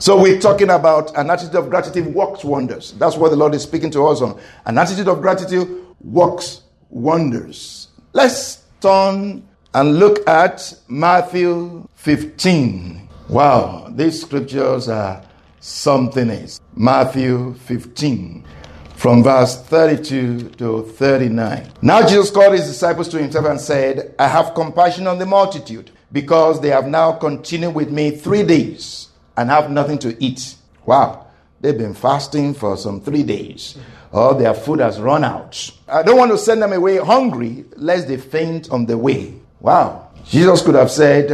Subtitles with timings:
[0.00, 2.92] So we're talking about an attitude of gratitude works wonders.
[2.92, 4.40] That's what the Lord is speaking to us on.
[4.64, 7.88] An attitude of gratitude works wonders.
[8.14, 13.10] Let's turn and look at Matthew 15.
[13.28, 15.22] Wow, these scriptures are
[15.60, 16.62] something else.
[16.74, 18.42] Matthew 15
[18.96, 21.72] from verse 32 to 39.
[21.82, 25.90] Now Jesus called his disciples to himself and said, I have compassion on the multitude
[26.10, 29.09] because they have now continued with me three days
[29.40, 30.54] and have nothing to eat.
[30.84, 31.26] Wow,
[31.62, 33.78] they've been fasting for some three days.
[34.12, 35.70] Or their food has run out.
[35.88, 39.34] I don't want to send them away hungry, lest they faint on the way.
[39.60, 40.10] Wow.
[40.26, 41.30] Jesus could have said,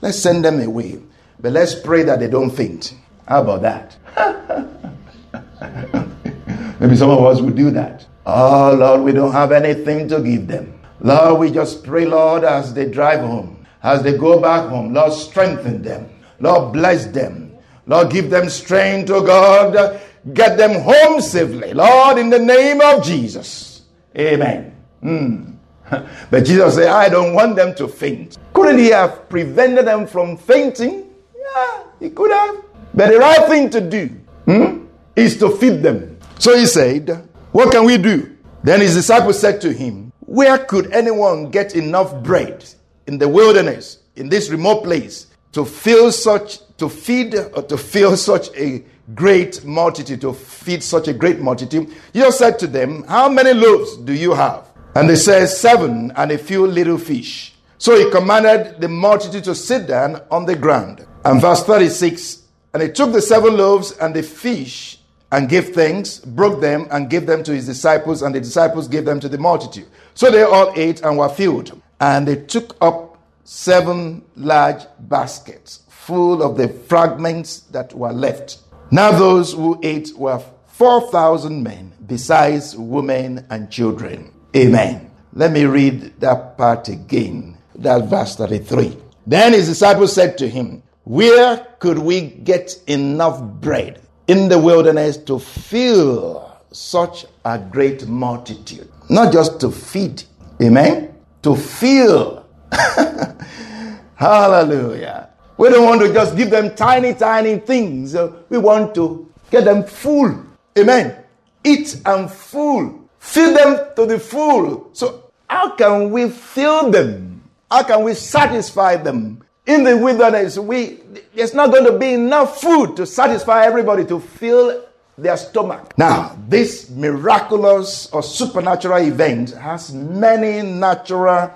[0.00, 1.00] let's send them away,
[1.40, 2.94] but let's pray that they don't faint.
[3.26, 3.96] How about that?
[6.80, 8.06] Maybe some of us would do that.
[8.24, 10.78] Oh, Lord, we don't have anything to give them.
[11.00, 15.12] Lord, we just pray, Lord, as they drive home, as they go back home, Lord,
[15.12, 16.08] strengthen them.
[16.38, 17.47] Lord, bless them.
[17.88, 20.00] Lord, give them strength, oh God.
[20.34, 21.72] Get them home safely.
[21.72, 23.82] Lord, in the name of Jesus.
[24.16, 24.76] Amen.
[25.02, 25.54] Mm.
[26.30, 28.36] But Jesus said, I don't want them to faint.
[28.52, 31.08] Couldn't he have prevented them from fainting?
[31.34, 32.62] Yeah, he could have.
[32.92, 34.08] But the right thing to do
[34.44, 34.84] hmm,
[35.16, 36.18] is to feed them.
[36.38, 38.36] So he said, What can we do?
[38.62, 42.66] Then his disciples said to him, Where could anyone get enough bread
[43.06, 48.16] in the wilderness, in this remote place, to fill such to feed or to fill
[48.16, 48.82] such a
[49.14, 53.96] great multitude, to feed such a great multitude, Jesus said to them, How many loaves
[53.98, 54.68] do you have?
[54.94, 57.54] And they said, Seven and a few little fish.
[57.78, 61.06] So he commanded the multitude to sit down on the ground.
[61.24, 62.42] And verse 36
[62.74, 64.98] And he took the seven loaves and the fish
[65.30, 69.04] and gave thanks, broke them, and gave them to his disciples, and the disciples gave
[69.04, 69.86] them to the multitude.
[70.14, 71.80] So they all ate and were filled.
[72.00, 78.60] And they took up seven large baskets full of the fragments that were left.
[78.90, 84.32] Now those who ate were 4,000 men, besides women and children.
[84.56, 85.10] Amen.
[85.34, 87.58] Let me read that part again.
[87.74, 88.96] That verse 33.
[89.26, 95.18] Then his disciples said to him, Where could we get enough bread in the wilderness
[95.28, 98.90] to fill such a great multitude?
[99.10, 100.22] Not just to feed,
[100.62, 101.14] amen?
[101.42, 102.46] To fill.
[104.14, 105.28] Hallelujah.
[105.58, 108.14] We don't want to just give them tiny, tiny things.
[108.14, 110.46] Uh, we want to get them full.
[110.78, 111.16] Amen.
[111.64, 113.10] Eat and full.
[113.18, 114.90] Fill them to the full.
[114.92, 117.42] So, how can we fill them?
[117.70, 119.42] How can we satisfy them?
[119.66, 121.00] In the wilderness, we,
[121.34, 124.84] there's not going to be enough food to satisfy everybody to fill
[125.18, 125.92] their stomach.
[125.98, 131.50] Now, this miraculous or supernatural event has many natural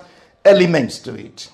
[0.45, 1.49] elements to it.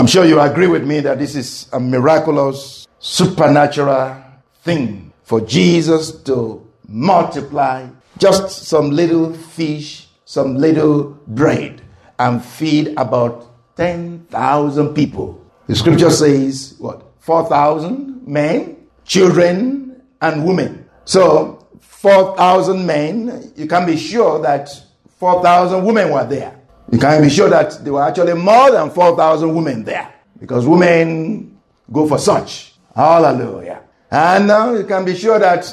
[0.00, 4.16] I'm sure you agree with me that this is a miraculous, supernatural
[4.62, 11.82] thing for Jesus to multiply just some little fish, some little bread,
[12.18, 15.38] and feed about 10,000 people.
[15.66, 17.02] The scripture says, what?
[17.18, 20.88] 4,000 men, children, and women.
[21.04, 24.70] So, 4,000 men, you can be sure that
[25.18, 26.58] 4,000 women were there.
[26.90, 31.58] You can be sure that there were actually more than 4,000 women there because women
[31.92, 32.74] go for such.
[32.94, 33.82] Hallelujah.
[34.10, 35.64] And now you can be sure that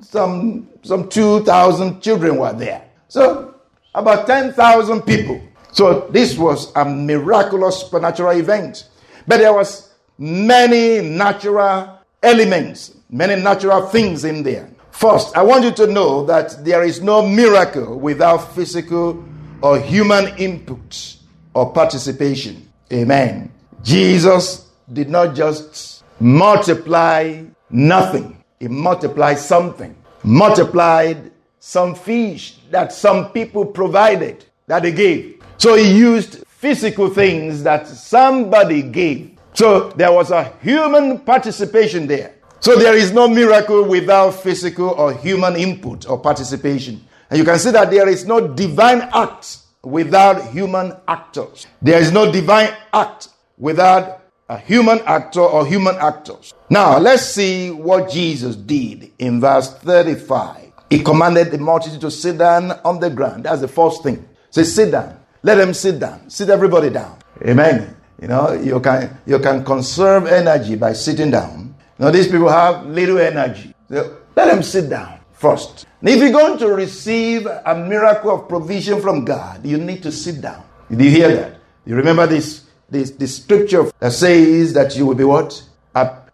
[0.00, 2.84] some, some 2,000 children were there.
[3.08, 3.54] So
[3.94, 5.40] about 10,000 people.
[5.72, 8.88] So this was a miraculous supernatural event.
[9.26, 14.68] But there was many natural elements, many natural things in there.
[14.90, 19.24] First, I want you to know that there is no miracle without physical
[19.62, 21.16] or human input
[21.54, 22.68] or participation.
[22.92, 23.52] Amen.
[23.82, 29.96] Jesus did not just multiply nothing, he multiplied something.
[30.22, 35.42] Multiplied some fish that some people provided, that they gave.
[35.56, 39.38] So he used physical things that somebody gave.
[39.54, 42.34] So there was a human participation there.
[42.60, 47.02] So there is no miracle without physical or human input or participation.
[47.30, 51.66] And you can see that there is no divine act without human actors.
[51.80, 56.54] There is no divine act without a human actor or human actors.
[56.68, 60.72] Now, let's see what Jesus did in verse 35.
[60.90, 63.44] He commanded the multitude to sit down on the ground.
[63.44, 64.28] That's the first thing.
[64.50, 65.20] Say, sit down.
[65.44, 66.28] Let them sit down.
[66.28, 67.16] Sit everybody down.
[67.46, 67.96] Amen.
[68.20, 71.74] You know, you can you can conserve energy by sitting down.
[71.98, 73.74] Know, these people have little energy.
[73.88, 75.86] So let them sit down first.
[76.02, 80.40] if you're going to receive a miracle of provision from God, you need to sit
[80.40, 80.62] down.
[80.90, 81.56] Did you hear that?
[81.86, 85.62] You remember this this, this scripture that says that you will be what?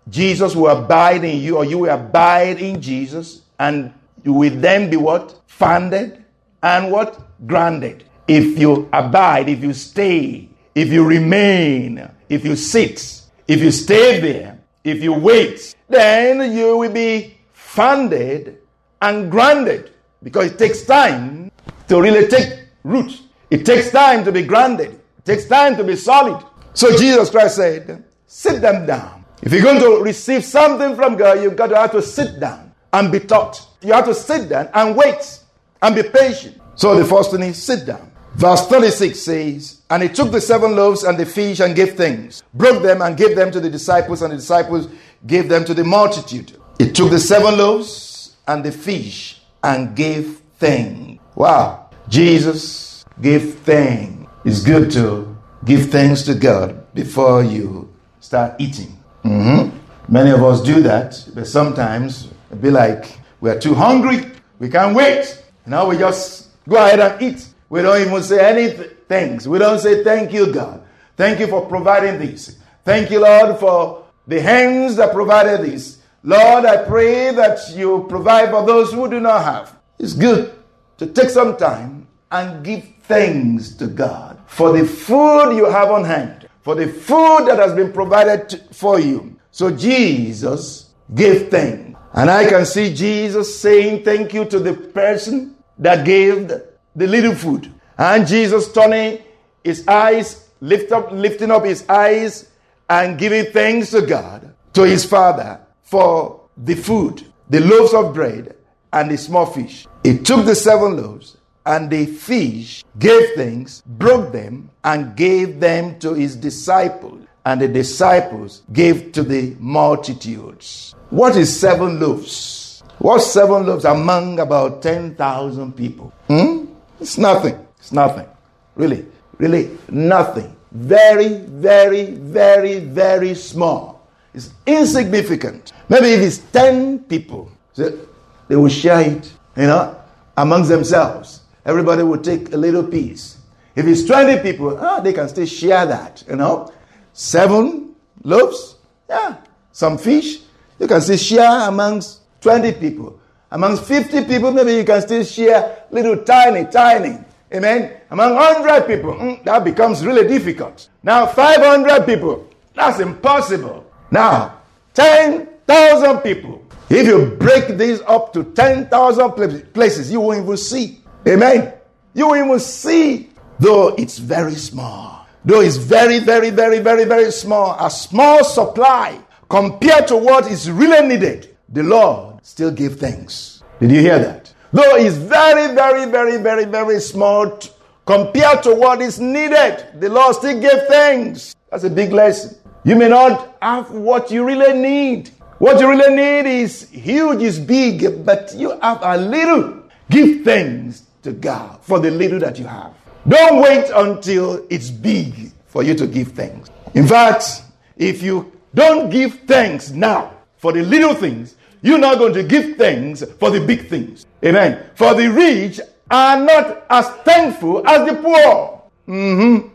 [0.08, 3.92] Jesus will abide in you, or you will abide in Jesus, and
[4.24, 5.40] you will then be what?
[5.46, 6.24] Founded
[6.62, 7.20] and what?
[7.46, 8.04] Grounded.
[8.28, 14.20] If you abide, if you stay, if you remain, if you sit, if you stay
[14.20, 18.58] there, if you wait, then you will be founded
[19.02, 21.50] and grounded because it takes time
[21.88, 23.22] to really take root.
[23.50, 26.44] It takes time to be grounded It takes time to be solid.
[26.74, 29.24] So Jesus Christ said, sit them down.
[29.42, 32.72] If you're going to receive something from God, you've got to have to sit down
[32.92, 33.66] and be taught.
[33.82, 35.40] You have to sit down and wait
[35.82, 36.60] and be patient.
[36.74, 38.10] So the first thing is sit down.
[38.34, 42.42] Verse 36 says, And he took the seven loaves and the fish and gave thanks,
[42.52, 44.88] broke them and gave them to the disciples, and the disciples
[45.26, 46.52] gave them to the multitude.
[46.78, 48.15] He took the seven loaves
[48.46, 51.22] and the fish and gave thanks.
[51.34, 51.90] Wow.
[52.08, 54.30] Jesus gave thanks.
[54.44, 58.96] It's good to give thanks to God before you start eating.
[59.24, 59.76] Mm-hmm.
[60.08, 64.94] Many of us do that, but sometimes it be like we're too hungry, we can't
[64.94, 65.42] wait.
[65.66, 67.48] Now we just go ahead and eat.
[67.68, 68.70] We don't even say any
[69.08, 69.46] thanks.
[69.46, 70.82] We don't say thank you, God.
[71.16, 72.58] Thank you for providing this.
[72.84, 75.95] Thank you, Lord, for the hands that provided this.
[76.26, 79.78] Lord, I pray that you provide for those who do not have.
[80.00, 80.52] It's good
[80.98, 86.02] to take some time and give thanks to God for the food you have on
[86.02, 89.38] hand, for the food that has been provided for you.
[89.52, 91.96] So Jesus gave thanks.
[92.12, 97.36] And I can see Jesus saying thank you to the person that gave the, little
[97.36, 97.72] food.
[97.98, 99.22] And Jesus turning
[99.62, 102.50] his eyes, lift up, lifting up his eyes
[102.90, 108.56] and giving thanks to God, to his Father for the food, the loaves of bread
[108.92, 109.86] and the small fish.
[110.02, 115.98] He took the seven loaves and the fish, gave thanks, broke them, and gave them
[116.00, 117.22] to his disciples.
[117.44, 120.94] And the disciples gave to the multitudes.
[121.10, 122.82] What is seven loaves?
[122.98, 126.12] What's seven loaves among about 10,000 people?
[126.26, 126.66] Hmm?
[127.00, 127.64] It's nothing.
[127.78, 128.26] It's nothing.
[128.74, 129.06] Really,
[129.38, 130.56] really nothing.
[130.72, 133.95] Very, very, very, very small.
[134.36, 135.72] It's insignificant.
[135.88, 139.98] Maybe if it's 10 people, they will share it, you know,
[140.36, 141.40] amongst themselves.
[141.64, 143.38] Everybody will take a little piece.
[143.74, 146.70] If it's 20 people, ah, they can still share that, you know.
[147.14, 147.94] Seven
[148.24, 148.76] loaves,
[149.08, 149.38] yeah.
[149.72, 150.40] Some fish,
[150.78, 153.18] you can still share amongst 20 people.
[153.50, 157.18] Amongst 50 people, maybe you can still share little tiny, tiny.
[157.54, 158.00] Amen.
[158.10, 160.90] Among 100 people, mm, that becomes really difficult.
[161.02, 163.85] Now, 500 people, that's impossible.
[164.10, 164.60] Now,
[164.94, 166.64] 10,000 people.
[166.88, 169.30] If you break these up to 10,000
[169.72, 171.00] places, you won't even see.
[171.26, 171.72] Amen.
[172.14, 177.32] You won't even see, though it's very small, though it's very, very, very, very, very
[177.32, 183.62] small, a small supply compared to what is really needed, the Lord still gave thanks.
[183.80, 184.52] Did you hear that?
[184.72, 187.70] Though it's very, very, very, very, very small t-
[188.06, 191.54] compared to what is needed, the Lord still gave thanks.
[191.70, 192.56] That's a big lesson.
[192.86, 195.30] You may not have what you really need.
[195.58, 199.82] What you really need is huge, is big, but you have a little.
[200.08, 202.94] Give thanks to God for the little that you have.
[203.26, 206.70] Don't wait until it's big for you to give thanks.
[206.94, 207.64] In fact,
[207.96, 212.76] if you don't give thanks now for the little things, you're not going to give
[212.76, 214.24] thanks for the big things.
[214.44, 214.90] Amen.
[214.94, 218.82] For the rich are not as thankful as the poor.
[219.08, 219.70] Mm-hmm.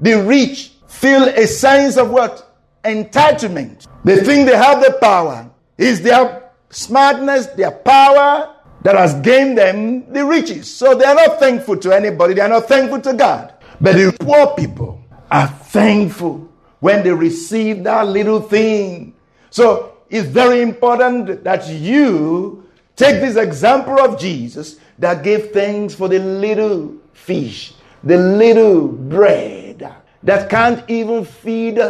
[0.00, 2.46] The rich feel a sense of what?
[2.84, 3.86] Entitlement.
[4.04, 5.50] They think they have the power.
[5.76, 10.72] Is their smartness, their power, that has gained them the riches.
[10.72, 13.54] So they are not thankful to anybody, they are not thankful to God.
[13.80, 16.48] But the poor people are thankful
[16.80, 19.14] when they receive that little thing.
[19.50, 26.08] So it's very important that you take this example of Jesus that gave thanks for
[26.08, 31.80] the little fish, the little bread that can't even feed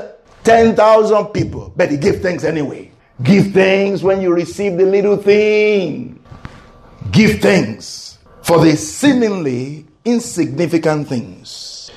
[0.49, 2.91] 10,000 people, but he gave thanks anyway.
[3.23, 6.19] Give thanks when you receive the little thing.
[7.11, 11.91] Give thanks for the seemingly insignificant things.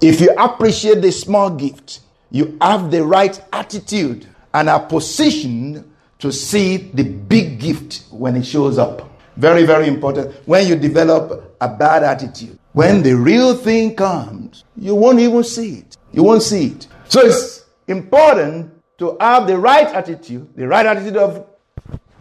[0.00, 2.00] If you appreciate the small gift,
[2.32, 8.44] you have the right attitude and are positioned to see the big gift when it
[8.44, 9.08] shows up.
[9.36, 10.34] Very, very important.
[10.48, 15.74] When you develop a bad attitude, when the real thing comes, you won't even see
[15.78, 15.96] it.
[16.10, 16.88] You won't see it.
[17.08, 17.61] So it's
[17.92, 21.46] important to have the right attitude, the right attitude of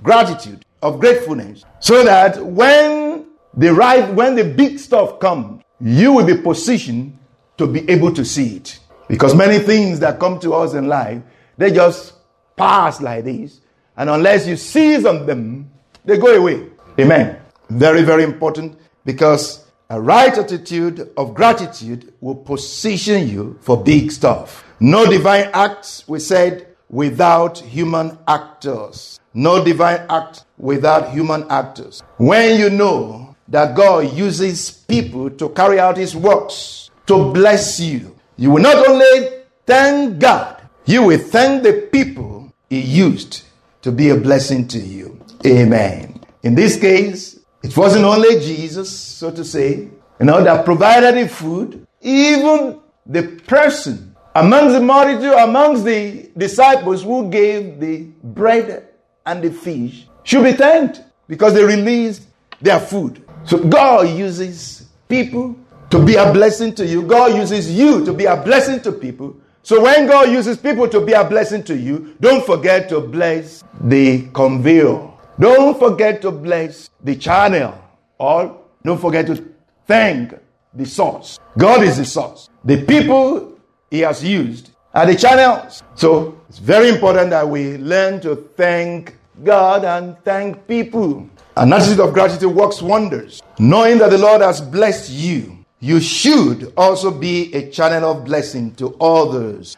[0.04, 3.25] gratitude, of gratefulness, so that when
[3.56, 7.18] the right, when the big stuff comes, you will be positioned
[7.58, 8.80] to be able to see it.
[9.08, 11.22] Because many things that come to us in life,
[11.58, 12.13] they just
[12.56, 13.60] pass like this.
[13.98, 15.70] And unless you seize on them,
[16.06, 16.68] they go away.
[17.00, 17.40] Amen.
[17.70, 24.63] Very, very important because a right attitude of gratitude will position you for big stuff.
[24.84, 29.20] No divine acts, we said, without human actors.
[29.32, 32.02] No divine act without human actors.
[32.18, 38.18] When you know that God uses people to carry out his works, to bless you,
[38.38, 43.44] you will not only thank God, you will thank the people he used
[43.84, 45.24] to be a blessing to you.
[45.46, 46.22] Amen.
[46.42, 51.30] In this case, it wasn't only Jesus, so to say, you know, that provided the
[51.30, 58.88] food, even the person amongst the multitude, amongst the disciples who gave the bread
[59.26, 62.24] and the fish should be thanked because they released
[62.62, 63.24] their food.
[63.44, 65.56] So God uses people
[65.90, 67.02] to be a blessing to you.
[67.04, 69.36] God uses you to be a blessing to people.
[69.64, 73.64] So when God uses people to be a blessing to you, don't forget to bless
[73.82, 75.10] the conveyor.
[75.40, 77.78] Don't forget to bless the channel.
[78.18, 79.44] Or don't forget to
[79.88, 80.34] thank
[80.74, 81.40] the source.
[81.58, 82.50] God is the source.
[82.64, 83.50] The people
[83.92, 85.84] he has used are the channels.
[85.96, 91.30] So it's very important that we learn to thank God and thank people.
[91.58, 93.42] An attitude of gratitude works wonders.
[93.60, 98.74] Knowing that the Lord has blessed you, you should also be a channel of blessing
[98.76, 99.78] to others.